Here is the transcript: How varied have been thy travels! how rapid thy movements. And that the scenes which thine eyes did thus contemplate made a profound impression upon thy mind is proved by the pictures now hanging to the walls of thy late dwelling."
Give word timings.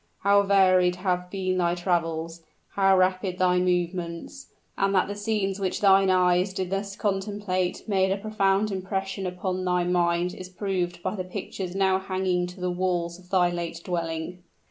How 0.21 0.41
varied 0.41 0.95
have 0.95 1.29
been 1.29 1.59
thy 1.59 1.75
travels! 1.75 2.41
how 2.69 2.97
rapid 2.97 3.37
thy 3.37 3.59
movements. 3.59 4.47
And 4.75 4.95
that 4.95 5.07
the 5.07 5.13
scenes 5.13 5.59
which 5.59 5.79
thine 5.79 6.09
eyes 6.09 6.55
did 6.55 6.71
thus 6.71 6.95
contemplate 6.95 7.87
made 7.87 8.11
a 8.11 8.17
profound 8.17 8.71
impression 8.71 9.27
upon 9.27 9.63
thy 9.63 9.83
mind 9.83 10.33
is 10.33 10.49
proved 10.49 11.03
by 11.03 11.13
the 11.15 11.23
pictures 11.23 11.75
now 11.75 11.99
hanging 11.99 12.47
to 12.47 12.59
the 12.59 12.71
walls 12.71 13.19
of 13.19 13.29
thy 13.29 13.51
late 13.51 13.81
dwelling." 13.83 14.39